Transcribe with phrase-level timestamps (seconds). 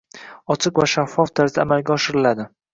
[0.55, 2.51] ochiq va shaffof tarzda amalga oshiriladi.